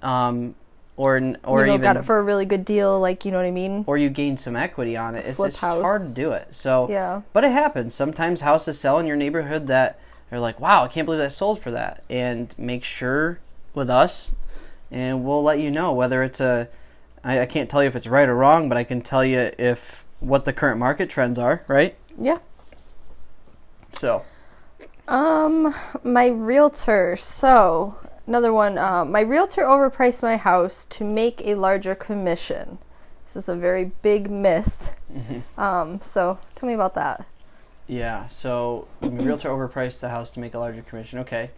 um, 0.02 0.56
or 0.98 1.18
or 1.44 1.62
you 1.66 1.74
even 1.74 1.82
got 1.82 1.98
it 1.98 2.04
for 2.04 2.18
a 2.18 2.24
really 2.24 2.46
good 2.46 2.66
deal. 2.66 3.00
Like, 3.00 3.26
you 3.26 3.32
know 3.32 3.38
what 3.38 3.46
I 3.46 3.52
mean? 3.52 3.84
or 3.86 3.96
you 3.98 4.10
gain 4.10 4.38
some 4.38 4.56
equity 4.56 4.98
on 4.98 5.14
it. 5.16 5.20
It's, 5.20 5.40
it's 5.40 5.60
just 5.60 5.62
hard 5.62 6.02
to 6.02 6.14
do 6.16 6.32
it. 6.32 6.56
So 6.56 6.88
Yeah. 6.90 7.22
but 7.34 7.44
it 7.44 7.52
happens. 7.52 7.94
Sometimes 7.94 8.42
houses 8.42 8.80
sell 8.80 8.98
in 9.00 9.06
your 9.06 9.16
neighborhood 9.16 9.68
that 9.68 10.00
they're 10.32 10.40
like, 10.40 10.60
wow, 10.60 10.86
I 10.86 10.88
can't 10.88 11.06
believe 11.06 11.20
that 11.20 11.32
sold 11.32 11.60
for 11.60 11.70
that. 11.72 12.04
And 12.10 12.54
make 12.58 12.84
sure 12.84 13.40
with 13.76 13.90
us, 13.90 14.32
and 14.90 15.24
we'll 15.24 15.44
let 15.44 15.60
you 15.60 15.70
know 15.70 15.94
whether 15.94 16.24
it's 16.24 16.42
a. 16.42 16.68
I, 17.24 17.42
I 17.42 17.46
can't 17.46 17.70
tell 17.70 17.82
you 17.84 17.88
if 17.88 17.96
it's 17.96 18.08
right 18.08 18.28
or 18.28 18.36
wrong, 18.36 18.68
but 18.70 18.78
I 18.78 18.84
can 18.84 19.02
tell 19.02 19.24
you 19.24 19.52
if 19.60 20.06
what 20.20 20.46
the 20.46 20.54
current 20.54 20.80
market 20.80 21.10
trends 21.10 21.38
are. 21.40 21.64
Right. 21.68 21.96
Yeah. 22.18 22.40
So 23.94 24.24
Um, 25.08 25.74
my 26.04 26.28
realtor. 26.28 27.16
So 27.18 27.96
another 28.28 28.54
one. 28.54 28.78
Um, 28.78 29.12
my 29.12 29.22
realtor 29.22 29.64
overpriced 29.64 30.24
my 30.24 30.38
house 30.38 30.86
to 30.86 31.04
make 31.04 31.42
a 31.46 31.56
larger 31.56 31.96
commission. 31.96 32.78
This 33.26 33.36
is 33.36 33.50
a 33.50 33.56
very 33.56 33.92
big 34.02 34.30
myth. 34.30 35.00
Um, 35.58 36.02
so 36.02 36.40
tell 36.56 36.68
me 36.68 36.74
about 36.74 36.94
that. 36.96 37.26
yeah, 37.88 38.28
so 38.28 38.88
the 39.02 39.10
realtor 39.10 39.50
overpriced 39.50 40.00
the 40.00 40.10
house 40.10 40.32
to 40.32 40.40
make 40.40 40.54
a 40.54 40.60
larger 40.60 40.82
commission. 40.82 41.20
Okay. 41.20 41.52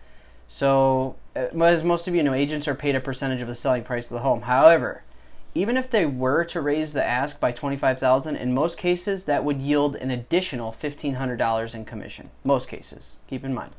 So, 0.48 1.15
uh, 1.36 1.48
as 1.63 1.84
most 1.84 2.08
of 2.08 2.13
you 2.15 2.22
know, 2.22 2.34
agents 2.34 2.67
are 2.67 2.75
paid 2.75 2.96
a 2.96 3.00
percentage 3.00 3.41
of 3.41 3.48
the 3.48 3.55
selling 3.55 3.84
price 3.84 4.08
of 4.12 4.15
the 4.15 4.20
home. 4.20 4.41
However, 4.43 5.03
even 5.55 5.77
if 5.77 5.89
they 5.89 6.05
were 6.05 6.43
to 6.45 6.62
raise 6.62 6.93
the 6.93 7.03
ask 7.03 7.39
by 7.39 7.51
25000 7.51 8.36
in 8.36 8.53
most 8.53 8.77
cases 8.77 9.25
that 9.25 9.43
would 9.43 9.62
yield 9.62 9.95
an 9.95 10.10
additional 10.10 10.72
$1500 10.72 11.75
in 11.75 11.86
commission. 11.86 12.31
Most 12.43 12.67
cases 12.67 13.17
keep 13.27 13.43
in 13.43 13.53
mind. 13.53 13.72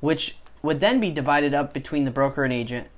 Which 0.00 0.38
would 0.62 0.80
then 0.80 1.00
be 1.00 1.10
divided 1.10 1.54
up 1.54 1.72
between 1.72 2.04
the 2.04 2.10
broker 2.10 2.44
and 2.44 2.52
agent 2.52 2.88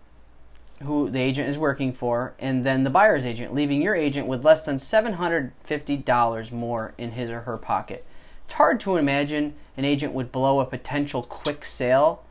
who 0.82 1.10
the 1.10 1.20
agent 1.20 1.48
is 1.48 1.58
working 1.58 1.92
for 1.92 2.32
and 2.38 2.64
then 2.64 2.84
the 2.84 2.90
buyer's 2.90 3.26
agent 3.26 3.54
leaving 3.54 3.82
your 3.82 3.94
agent 3.94 4.26
with 4.26 4.44
less 4.44 4.64
than 4.64 4.76
$750 4.76 6.52
more 6.52 6.94
in 6.96 7.12
his 7.12 7.30
or 7.30 7.40
her 7.40 7.58
pocket. 7.58 8.06
It's 8.44 8.54
hard 8.54 8.80
to 8.80 8.96
imagine 8.96 9.54
an 9.76 9.84
agent 9.84 10.12
would 10.12 10.32
blow 10.32 10.58
a 10.58 10.66
potential 10.66 11.22
quick 11.22 11.64
sale 11.64 12.24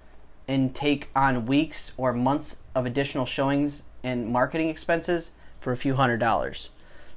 and 0.47 0.73
take 0.73 1.09
on 1.15 1.45
weeks 1.45 1.93
or 1.95 2.11
months 2.11 2.61
of 2.73 2.85
additional 2.85 3.25
showings 3.25 3.83
and 4.03 4.27
marketing 4.27 4.69
expenses 4.69 5.31
for 5.59 5.71
a 5.73 5.77
few 5.77 5.95
hundred 5.95 6.17
dollars. 6.19 6.69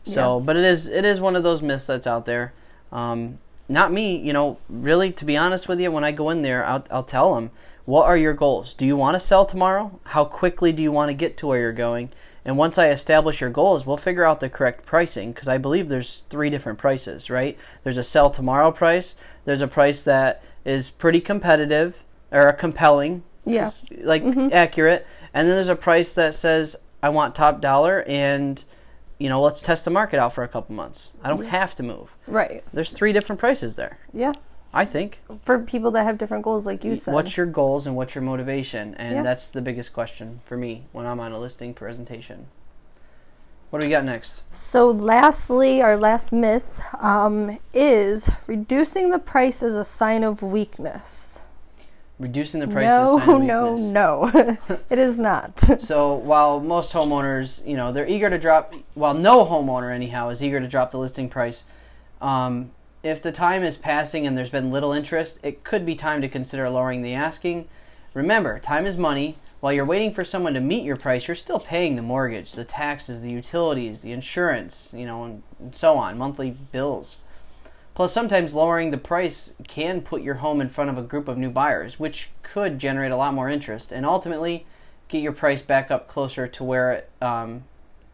So, 0.05 0.41
but 0.41 0.57
it 0.57 0.65
is 0.65 0.89
it 0.89 1.05
is 1.05 1.21
one 1.21 1.37
of 1.37 1.43
those 1.45 1.63
myths 1.63 1.87
that's 1.87 2.07
out 2.09 2.27
there. 2.27 2.53
Um, 2.91 3.39
not 3.69 3.93
me, 3.93 4.17
you 4.17 4.33
know. 4.33 4.59
Really, 4.69 5.13
to 5.13 5.25
be 5.25 5.37
honest 5.37 5.69
with 5.69 5.81
you, 5.81 5.93
when 5.93 6.03
I 6.05 6.11
go 6.11 6.29
in 6.31 6.43
there, 6.43 6.65
I'll, 6.65 6.85
I'll 6.91 7.05
tell 7.05 7.35
them, 7.37 7.53
"What 7.85 8.07
are 8.07 8.17
your 8.17 8.35
goals? 8.35 8.75
Do 8.75 8.85
you 8.85 8.97
want 8.97 9.15
to 9.15 9.21
sell 9.21 9.47
tomorrow? 9.47 10.01
How 10.07 10.25
quickly 10.25 10.73
do 10.73 10.83
you 10.83 10.91
want 10.91 11.11
to 11.11 11.15
get 11.15 11.37
to 11.39 11.47
where 11.47 11.61
you're 11.61 11.73
going?" 11.73 12.11
And 12.45 12.59
once 12.59 12.77
I 12.79 12.89
establish 12.91 13.41
your 13.41 13.51
goals, 13.51 13.87
we'll 13.87 13.97
figure 13.97 14.25
out 14.25 14.41
the 14.41 14.51
correct 14.51 14.85
pricing 14.85 15.31
because 15.31 15.47
I 15.49 15.59
believe 15.59 15.89
there's 15.89 16.25
three 16.29 16.51
different 16.51 16.81
prices, 16.81 17.31
right? 17.31 17.57
There's 17.85 17.99
a 17.99 18.03
sell 18.03 18.31
tomorrow 18.31 18.73
price. 18.73 19.15
There's 19.45 19.61
a 19.61 19.69
price 19.69 20.03
that 20.03 20.43
is 20.65 20.91
pretty 20.91 21.21
competitive 21.21 22.03
or 22.33 22.53
compelling, 22.53 23.23
Yeah. 23.45 23.71
like 24.01 24.25
accurate, 24.53 25.07
and 25.35 25.49
then 25.49 25.55
there's 25.55 25.69
a 25.69 25.77
price 25.77 26.15
that 26.15 26.35
says 26.35 26.77
I 27.03 27.09
want 27.09 27.35
top 27.35 27.61
dollar 27.61 28.03
and 28.07 28.65
you 29.19 29.29
know 29.29 29.41
let's 29.41 29.63
test 29.63 29.85
the 29.85 29.91
market 29.91 30.19
out 30.19 30.33
for 30.35 30.45
a 30.45 30.49
couple 30.49 30.75
months. 30.75 31.15
I 31.23 31.29
don't 31.29 31.49
have 31.49 31.75
to 31.77 31.83
move. 31.83 32.17
Right. 32.27 32.65
There's 32.73 32.93
three 32.93 33.13
different 33.13 33.41
prices 33.41 33.77
there. 33.77 33.99
Yeah. 34.13 34.33
I 34.75 34.87
think. 34.87 35.21
For 35.43 35.59
people 35.59 35.91
that 35.91 36.05
have 36.05 36.17
different 36.17 36.45
goals, 36.45 36.67
like 36.67 36.83
you 36.83 36.97
said. 36.97 37.13
What's 37.13 37.37
your 37.37 37.45
goals 37.45 37.87
and 37.87 37.95
what's 37.95 38.15
your 38.15 38.23
motivation? 38.23 38.95
And 38.95 39.17
Yeah. 39.17 39.23
that's 39.23 39.51
the 39.51 39.61
biggest 39.61 39.93
question 39.93 40.41
for 40.47 40.57
me 40.57 40.87
when 40.93 41.05
I'm 41.05 41.21
on 41.21 41.33
a 41.33 41.39
listing 41.39 41.75
presentation. 41.75 42.47
What 43.69 43.81
do 43.81 43.87
we 43.87 43.91
got 43.91 44.05
next? 44.05 44.43
So, 44.51 44.91
lastly, 44.91 45.81
our 45.83 45.97
last 45.97 46.33
myth 46.33 46.83
um, 47.01 47.59
is 47.73 48.31
reducing 48.47 49.11
the 49.11 49.19
price 49.19 49.63
is 49.63 49.75
a 49.75 49.85
sign 49.85 50.25
of 50.25 50.43
weakness. 50.43 51.45
Reducing 52.23 52.61
the 52.61 52.69
price 52.69 52.87
no, 52.87 53.17
is 53.17 53.23
a 53.23 53.27
sign 53.27 53.35
of 53.35 53.43
no, 53.43 53.73
weakness. 53.73 53.91
no. 53.91 54.79
it 54.91 54.99
is 54.99 55.19
not. 55.19 55.59
So 55.59 56.15
while 56.15 56.61
most 56.61 56.93
homeowners, 56.93 57.67
you 57.67 57.77
know, 57.77 57.91
they're 57.91 58.07
eager 58.07 58.31
to 58.31 58.39
drop, 58.39 58.77
while 58.95 59.13
no 59.13 59.45
homeowner 59.45 59.93
anyhow 59.93 60.29
is 60.29 60.41
eager 60.41 60.61
to 60.61 60.69
drop 60.69 60.93
the 60.93 60.99
listing 60.99 61.29
price, 61.29 61.65
um, 62.21 62.71
if 63.03 63.21
the 63.21 63.33
time 63.33 63.65
is 63.65 63.77
passing 63.77 64.25
and 64.25 64.39
there's 64.39 64.51
been 64.51 64.71
little 64.71 64.93
interest, 64.93 65.41
it 65.43 65.65
could 65.65 65.85
be 65.85 65.97
time 65.97 66.21
to 66.21 66.29
consider 66.29 66.71
lowering 66.71 67.03
the 67.03 67.13
asking. 67.13 67.67
Remember, 68.15 68.61
time 68.61 68.87
is 68.87 68.97
money. 68.97 69.37
While 69.59 69.73
you're 69.73 69.85
waiting 69.85 70.15
for 70.15 70.23
someone 70.23 70.55
to 70.55 70.61
meet 70.61 70.85
your 70.85 70.97
price, 70.97 71.27
you're 71.27 71.35
still 71.35 71.59
paying 71.59 71.97
the 71.97 72.03
mortgage, 72.03 72.53
the 72.53 72.65
taxes, 72.65 73.21
the 73.21 73.33
utilities, 73.33 74.03
the 74.03 74.13
insurance, 74.13 74.95
you 74.97 75.07
know, 75.07 75.25
and, 75.25 75.43
and 75.59 75.75
so 75.75 75.97
on, 75.97 76.17
monthly 76.17 76.51
bills. 76.53 77.19
Plus, 77.95 78.13
sometimes 78.13 78.55
lowering 78.55 78.91
the 78.91 78.99
price 78.99 79.55
can 79.69 80.01
put 80.01 80.23
your 80.23 80.37
home 80.37 80.61
in 80.61 80.69
front 80.71 80.89
of 80.91 80.97
a 80.97 81.03
group 81.03 81.29
of 81.29 81.37
new 81.37 81.51
buyers, 81.51 81.99
which 82.01 82.31
could 82.43 82.79
generate 82.79 83.13
a 83.13 83.17
lot 83.17 83.35
more 83.35 83.49
interest 83.51 83.93
and 83.93 84.07
ultimately 84.07 84.65
get 85.09 85.21
your 85.23 85.33
price 85.33 85.61
back 85.63 85.91
up 85.91 86.09
closer 86.09 86.47
to 86.49 86.65
where 86.65 86.91
it 86.93 87.11
um, 87.21 87.65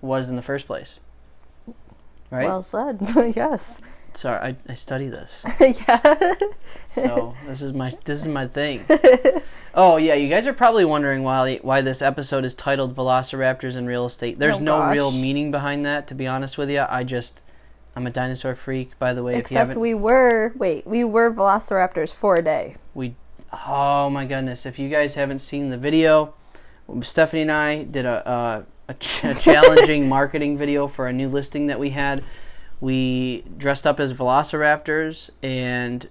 was 0.00 0.28
in 0.28 0.34
the 0.36 0.42
first 0.42 0.66
place. 0.66 0.98
Right? 2.30 2.46
Well 2.46 2.62
said. 2.62 2.98
yes. 3.36 3.80
Sorry, 4.14 4.38
I, 4.38 4.56
I 4.68 4.74
study 4.74 5.06
this, 5.08 5.44
yeah. 5.60 6.34
so 6.88 7.34
this 7.46 7.62
is 7.62 7.72
my 7.72 7.94
this 8.04 8.22
is 8.22 8.26
my 8.26 8.48
thing. 8.48 8.82
Oh 9.74 9.96
yeah, 9.96 10.14
you 10.14 10.28
guys 10.28 10.46
are 10.48 10.52
probably 10.54 10.84
wondering 10.84 11.22
why 11.22 11.58
why 11.58 11.82
this 11.82 12.02
episode 12.02 12.44
is 12.44 12.54
titled 12.54 12.96
"Velociraptors 12.96 13.76
in 13.76 13.86
Real 13.86 14.06
Estate." 14.06 14.40
There's 14.40 14.56
Oh, 14.56 14.60
no 14.60 14.90
real 14.90 15.12
meaning 15.12 15.52
behind 15.52 15.86
that, 15.86 16.08
to 16.08 16.14
be 16.16 16.26
honest 16.26 16.58
with 16.58 16.68
you. 16.68 16.84
I 16.88 17.04
just 17.04 17.42
I'm 17.98 18.06
a 18.06 18.10
dinosaur 18.10 18.54
freak, 18.54 18.96
by 19.00 19.12
the 19.12 19.24
way. 19.24 19.32
if 19.32 19.36
you 19.38 19.40
Except 19.40 19.74
we 19.74 19.92
were, 19.92 20.52
wait, 20.54 20.86
we 20.86 21.02
were 21.02 21.32
velociraptors 21.32 22.14
for 22.14 22.36
a 22.36 22.42
day. 22.42 22.76
We, 22.94 23.16
oh 23.66 24.08
my 24.08 24.24
goodness! 24.24 24.64
If 24.64 24.78
you 24.78 24.88
guys 24.88 25.16
haven't 25.16 25.40
seen 25.40 25.70
the 25.70 25.76
video, 25.76 26.32
Stephanie 27.00 27.42
and 27.42 27.50
I 27.50 27.82
did 27.82 28.06
a 28.06 28.30
a, 28.30 28.92
a, 28.92 28.94
ch- 28.94 29.24
a 29.24 29.34
challenging 29.40 30.08
marketing 30.08 30.56
video 30.56 30.86
for 30.86 31.08
a 31.08 31.12
new 31.12 31.28
listing 31.28 31.66
that 31.66 31.80
we 31.80 31.90
had. 31.90 32.24
We 32.80 33.42
dressed 33.56 33.84
up 33.84 33.98
as 33.98 34.14
velociraptors 34.14 35.30
and 35.42 36.08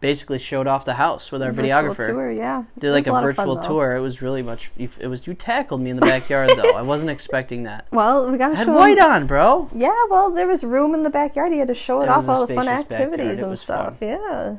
basically 0.00 0.38
showed 0.38 0.66
off 0.66 0.84
the 0.84 0.94
house 0.94 1.32
with 1.32 1.42
our 1.42 1.52
Virtual 1.52 1.70
videographer. 1.70 2.08
tour, 2.08 2.30
yeah. 2.30 2.64
Did 2.78 2.92
like 2.92 3.06
a, 3.06 3.12
lot 3.12 3.28
of 3.28 3.34
fun, 3.34 3.46
virtual 3.46 3.62
tour. 3.62 3.96
It 3.96 4.00
was 4.00 4.22
really 4.22 4.42
much. 4.42 4.70
It 4.78 5.08
was 5.08 5.26
you 5.26 5.34
tackled 5.34 5.80
me 5.80 5.90
in 5.90 5.96
the 5.96 6.02
backyard 6.02 6.50
though. 6.56 6.76
I 6.76 6.82
wasn't 6.82 7.10
expecting 7.10 7.64
that. 7.64 7.86
Well, 7.98 8.30
we 8.30 8.38
got 8.38 8.50
to 8.50 8.56
had 8.56 8.66
show 8.66 8.76
white 8.76 8.98
on, 8.98 9.26
bro. 9.26 9.68
Yeah, 9.74 9.92
well, 10.08 10.30
there 10.30 10.46
was 10.46 10.62
room 10.62 10.94
in 10.94 11.02
the 11.02 11.10
backyard. 11.10 11.52
He 11.52 11.58
had 11.58 11.68
to 11.68 11.74
show 11.74 12.00
it, 12.02 12.08
off 12.08 12.28
all 12.28 12.46
the 12.46 12.54
fun 12.54 12.68
activities 12.68 13.42
and 13.42 13.58
stuff. 13.58 13.98
fun. 13.98 14.08
Yeah. 14.08 14.56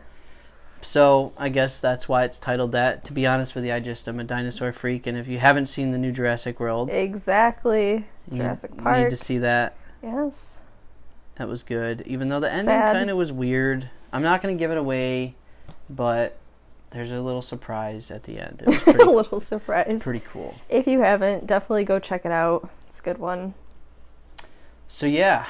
So 0.82 1.34
I 1.38 1.50
guess 1.50 1.80
that's 1.80 2.10
why 2.10 2.24
it's 2.24 2.40
titled 2.40 2.72
that. 2.74 3.04
To 3.06 3.14
be 3.14 3.26
honest 3.26 3.56
with 3.56 3.66
you, 3.66 3.74
I 3.74 3.80
just 3.80 4.08
am 4.08 4.20
a 4.20 4.24
dinosaur 4.24 4.74
freak, 4.74 5.08
and 5.08 5.18
if 5.18 5.28
you 5.28 5.40
haven't 5.40 5.68
seen 5.68 5.92
the 5.92 5.98
new 5.98 6.12
Jurassic 6.12 6.60
World, 6.60 6.90
Exactly. 6.92 8.06
Jurassic 8.34 8.76
Park, 8.78 8.98
you 8.98 9.04
need 9.06 9.10
to 9.10 9.18
see 9.18 9.38
that. 9.40 9.76
Yes. 10.02 10.62
That 11.36 11.48
was 11.48 11.64
good, 11.64 12.02
even 12.06 12.30
though 12.30 12.40
the 12.40 12.52
ending 12.52 12.66
kind 12.68 13.10
of 13.10 13.18
was 13.18 13.32
weird. 13.32 13.90
I'm 14.12 14.22
not 14.24 14.42
going 14.42 14.56
to 14.56 14.60
give 14.60 14.72
it 14.72 14.78
away, 14.78 15.36
but 15.90 16.38
there's 16.92 17.12
a 17.12 17.22
little 17.22 17.42
surprise 17.42 18.10
at 18.12 18.24
the 18.24 18.40
end. 18.40 18.64
Was 18.68 18.88
a 18.88 18.92
little 19.10 19.40
surprise. 19.40 20.02
pretty 20.04 20.22
cool. 20.28 20.56
If 20.70 20.88
you 20.88 21.02
haven't, 21.02 21.46
definitely 21.48 21.84
go 21.86 22.00
check 22.00 22.26
it 22.26 22.32
out. 22.32 22.70
It's 22.88 23.00
a 23.00 23.04
good 23.04 23.18
one. 23.20 23.54
So 24.88 25.06
yeah, 25.06 25.46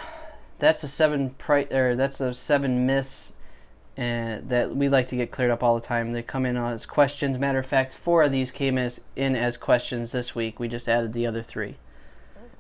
that's 0.58 0.82
the 0.82 0.88
seven 0.88 1.30
pri- 1.32 1.68
or 1.72 1.96
that's 1.96 2.18
the 2.18 2.34
seven 2.34 2.86
myths 2.86 3.34
uh, 3.98 4.40
that 4.44 4.76
we 4.76 4.90
like 4.90 5.08
to 5.08 5.16
get 5.16 5.32
cleared 5.32 5.52
up 5.52 5.64
all 5.64 5.76
the 5.76 5.86
time. 5.86 6.12
They 6.12 6.22
come 6.22 6.46
in 6.46 6.58
as 6.58 6.86
questions. 6.86 7.40
Matter 7.40 7.60
of 7.60 7.66
fact, 7.66 7.94
four 7.94 8.24
of 8.24 8.32
these 8.32 8.52
came 8.52 8.78
as 8.78 9.02
in 9.16 9.36
as 9.38 9.56
questions 9.56 10.12
this 10.12 10.36
week. 10.36 10.60
We 10.60 10.68
just 10.68 10.90
added 10.90 11.14
the 11.14 11.26
other 11.26 11.42
three. 11.42 11.78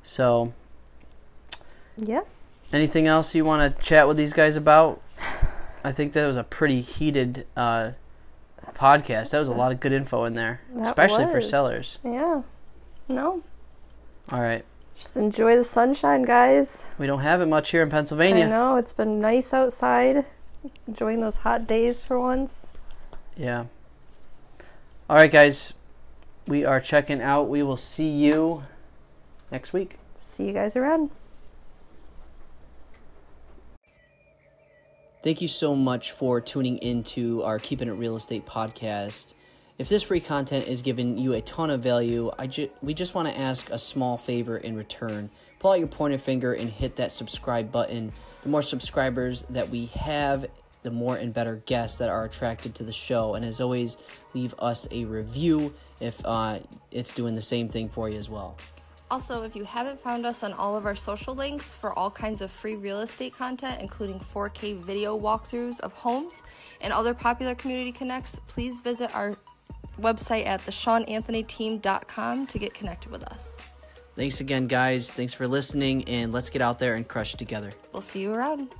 So, 0.03 0.53
Yeah. 1.97 2.21
anything 2.71 3.07
else 3.07 3.35
you 3.35 3.43
want 3.43 3.75
to 3.75 3.83
chat 3.83 4.07
with 4.07 4.15
these 4.15 4.31
guys 4.33 4.55
about? 4.55 5.01
I 5.83 5.91
think 5.91 6.13
that 6.13 6.25
was 6.27 6.37
a 6.37 6.43
pretty 6.43 6.81
heated 6.81 7.45
uh, 7.55 7.91
podcast. 8.73 9.31
That 9.31 9.39
was 9.39 9.47
a 9.47 9.53
lot 9.53 9.71
of 9.71 9.79
good 9.79 9.91
info 9.93 10.25
in 10.25 10.33
there, 10.33 10.61
That 10.75 10.87
especially 10.87 11.25
for 11.25 11.41
sellers. 11.41 11.99
Yeah. 12.03 12.43
No. 13.07 13.43
All 14.31 14.41
right, 14.41 14.63
Just 14.95 15.17
enjoy 15.17 15.55
the 15.55 15.63
sunshine, 15.63 16.21
guys. 16.23 16.91
we 16.99 17.07
don't 17.07 17.21
have 17.21 17.41
it 17.41 17.47
much 17.47 17.71
here 17.71 17.81
in 17.81 17.87
I 17.87 17.91
Pennsylvania. 17.91 18.47
know 18.47 18.75
it's 18.75 18.93
been 18.93 19.19
nice 19.19 19.53
outside. 19.53 20.25
Enjoying 20.87 21.21
those 21.21 21.37
hot 21.37 21.65
days 21.65 22.03
for 22.03 22.19
once. 22.19 22.73
Yeah. 23.35 23.65
All 25.09 25.15
right, 25.15 25.31
guys. 25.31 25.73
We 26.47 26.63
are 26.65 26.79
checking 26.79 27.21
out. 27.21 27.47
We 27.49 27.63
will 27.63 27.77
see 27.77 28.09
you 28.09 28.63
next 29.51 29.71
week. 29.73 29.97
See 30.15 30.45
you 30.47 30.53
guys 30.53 30.75
around. 30.75 31.09
Thank 35.21 35.41
you 35.41 35.49
so 35.49 35.75
much 35.75 36.11
for 36.11 36.39
tuning 36.39 36.77
into 36.77 37.43
our 37.43 37.59
Keeping 37.59 37.89
It 37.89 37.91
Real 37.91 38.15
Estate 38.15 38.45
podcast. 38.45 39.33
If 39.77 39.89
this 39.89 40.01
free 40.01 40.21
content 40.21 40.69
is 40.69 40.81
giving 40.81 41.17
you 41.17 41.33
a 41.33 41.41
ton 41.41 41.69
of 41.69 41.81
value, 41.81 42.31
I 42.39 42.47
ju- 42.47 42.69
we 42.81 42.93
just 42.93 43.13
want 43.13 43.27
to 43.27 43.37
ask 43.37 43.69
a 43.69 43.77
small 43.77 44.17
favor 44.17 44.57
in 44.57 44.77
return. 44.77 45.29
Pull 45.59 45.71
out 45.71 45.79
your 45.79 45.89
pointer 45.89 46.19
finger 46.19 46.53
and 46.53 46.69
hit 46.69 46.95
that 46.95 47.11
subscribe 47.11 47.69
button. 47.69 48.13
The 48.43 48.49
more 48.49 48.61
subscribers 48.61 49.43
that 49.49 49.67
we 49.67 49.87
have, 49.87 50.45
the 50.83 50.91
more 50.91 51.17
and 51.17 51.33
better 51.33 51.57
guests 51.65 51.97
that 51.97 52.07
are 52.07 52.23
attracted 52.23 52.75
to 52.75 52.85
the 52.85 52.93
show. 52.93 53.35
And 53.35 53.43
as 53.43 53.59
always, 53.59 53.97
leave 54.33 54.55
us 54.57 54.87
a 54.89 55.03
review 55.03 55.73
if 55.99 56.17
uh, 56.23 56.59
it's 56.91 57.13
doing 57.13 57.35
the 57.35 57.41
same 57.41 57.67
thing 57.67 57.89
for 57.89 58.09
you 58.09 58.17
as 58.17 58.29
well. 58.29 58.55
Also, 59.11 59.41
if 59.41 59.55
you 59.55 59.63
haven't 59.63 59.99
found 60.01 60.25
us 60.25 60.43
on 60.43 60.53
all 60.53 60.75
of 60.75 60.85
our 60.85 60.95
social 60.95 61.33
links 61.33 61.73
for 61.73 61.97
all 61.97 62.11
kinds 62.11 62.41
of 62.41 62.51
free 62.51 62.75
real 62.75 62.99
estate 62.99 63.35
content, 63.35 63.81
including 63.81 64.19
4K 64.19 64.79
video 64.79 65.19
walkthroughs 65.19 65.79
of 65.79 65.91
homes 65.93 66.43
and 66.81 66.93
other 66.93 67.15
popular 67.15 67.55
community 67.55 67.91
connects, 67.91 68.37
please 68.47 68.81
visit 68.81 69.13
our 69.15 69.35
website 69.99 70.45
at 70.45 70.61
theshawnanthonyteam.com 70.61 72.47
to 72.47 72.59
get 72.59 72.73
connected 72.75 73.11
with 73.11 73.23
us. 73.23 73.61
Thanks 74.15 74.41
again, 74.41 74.67
guys. 74.67 75.11
Thanks 75.11 75.33
for 75.33 75.47
listening, 75.47 76.03
and 76.07 76.31
let's 76.31 76.49
get 76.49 76.61
out 76.61 76.77
there 76.77 76.95
and 76.95 77.07
crush 77.07 77.33
it 77.33 77.37
together. 77.37 77.71
We'll 77.93 78.01
see 78.01 78.21
you 78.21 78.33
around. 78.33 78.75